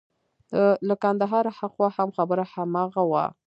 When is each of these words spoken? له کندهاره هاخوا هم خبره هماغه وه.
له 0.87 0.95
کندهاره 1.03 1.51
هاخوا 1.57 1.87
هم 1.97 2.09
خبره 2.17 2.43
هماغه 2.53 3.03
وه. 3.11 3.25